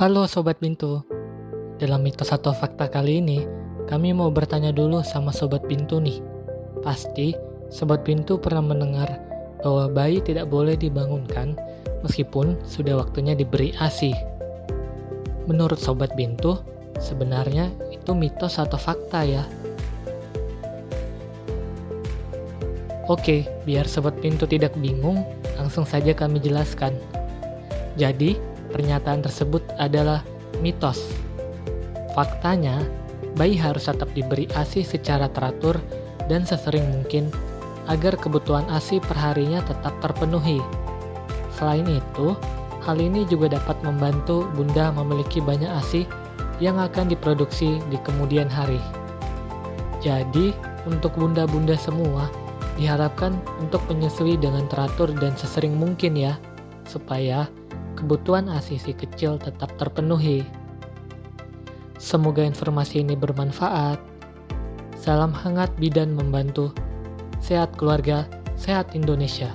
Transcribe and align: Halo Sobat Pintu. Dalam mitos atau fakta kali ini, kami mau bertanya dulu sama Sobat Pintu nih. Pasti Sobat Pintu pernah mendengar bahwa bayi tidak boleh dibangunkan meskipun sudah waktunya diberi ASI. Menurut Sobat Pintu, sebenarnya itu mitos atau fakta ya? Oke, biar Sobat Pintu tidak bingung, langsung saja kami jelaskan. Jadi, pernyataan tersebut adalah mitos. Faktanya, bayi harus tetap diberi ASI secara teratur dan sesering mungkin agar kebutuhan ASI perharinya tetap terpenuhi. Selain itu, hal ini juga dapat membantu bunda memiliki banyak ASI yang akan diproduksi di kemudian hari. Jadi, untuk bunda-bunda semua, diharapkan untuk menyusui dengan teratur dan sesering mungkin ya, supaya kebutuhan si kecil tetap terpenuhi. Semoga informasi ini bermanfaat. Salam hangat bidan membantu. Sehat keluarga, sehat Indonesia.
Halo 0.00 0.24
Sobat 0.24 0.56
Pintu. 0.64 1.04
Dalam 1.76 2.00
mitos 2.00 2.32
atau 2.32 2.56
fakta 2.56 2.88
kali 2.88 3.20
ini, 3.20 3.44
kami 3.84 4.16
mau 4.16 4.32
bertanya 4.32 4.72
dulu 4.72 5.04
sama 5.04 5.28
Sobat 5.28 5.60
Pintu 5.68 6.00
nih. 6.00 6.24
Pasti 6.80 7.36
Sobat 7.68 8.00
Pintu 8.00 8.40
pernah 8.40 8.64
mendengar 8.64 9.20
bahwa 9.60 9.92
bayi 9.92 10.24
tidak 10.24 10.48
boleh 10.48 10.72
dibangunkan 10.72 11.52
meskipun 12.00 12.56
sudah 12.64 12.96
waktunya 12.96 13.36
diberi 13.36 13.76
ASI. 13.76 14.16
Menurut 15.44 15.76
Sobat 15.76 16.16
Pintu, 16.16 16.56
sebenarnya 16.96 17.68
itu 17.92 18.16
mitos 18.16 18.56
atau 18.56 18.80
fakta 18.80 19.20
ya? 19.20 19.44
Oke, 23.04 23.44
biar 23.68 23.84
Sobat 23.84 24.16
Pintu 24.24 24.48
tidak 24.48 24.72
bingung, 24.80 25.28
langsung 25.60 25.84
saja 25.84 26.16
kami 26.16 26.40
jelaskan. 26.40 26.96
Jadi, 28.00 28.48
pernyataan 28.70 29.20
tersebut 29.20 29.60
adalah 29.76 30.24
mitos. 30.64 31.02
Faktanya, 32.14 32.82
bayi 33.38 33.54
harus 33.54 33.86
tetap 33.86 34.10
diberi 34.16 34.50
ASI 34.54 34.82
secara 34.82 35.30
teratur 35.30 35.78
dan 36.26 36.42
sesering 36.42 36.86
mungkin 36.90 37.30
agar 37.90 38.14
kebutuhan 38.18 38.66
ASI 38.70 39.02
perharinya 39.02 39.62
tetap 39.66 39.94
terpenuhi. 40.02 40.62
Selain 41.54 41.86
itu, 41.86 42.34
hal 42.86 42.96
ini 42.96 43.26
juga 43.26 43.58
dapat 43.58 43.76
membantu 43.82 44.46
bunda 44.54 44.94
memiliki 44.94 45.42
banyak 45.42 45.68
ASI 45.68 46.06
yang 46.62 46.78
akan 46.78 47.10
diproduksi 47.10 47.80
di 47.88 47.98
kemudian 48.04 48.46
hari. 48.46 48.78
Jadi, 50.00 50.54
untuk 50.88 51.12
bunda-bunda 51.16 51.76
semua, 51.76 52.32
diharapkan 52.80 53.36
untuk 53.60 53.84
menyusui 53.92 54.40
dengan 54.40 54.64
teratur 54.68 55.12
dan 55.20 55.36
sesering 55.36 55.76
mungkin 55.76 56.16
ya, 56.16 56.40
supaya 56.88 57.48
kebutuhan 57.94 58.50
si 58.78 58.92
kecil 58.92 59.38
tetap 59.38 59.70
terpenuhi. 59.78 60.44
Semoga 62.00 62.42
informasi 62.42 63.04
ini 63.04 63.14
bermanfaat. 63.14 64.00
Salam 64.96 65.32
hangat 65.32 65.72
bidan 65.80 66.12
membantu. 66.12 66.72
Sehat 67.40 67.72
keluarga, 67.76 68.28
sehat 68.56 68.92
Indonesia. 68.92 69.52